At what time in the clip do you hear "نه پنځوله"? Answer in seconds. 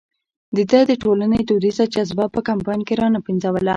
3.15-3.69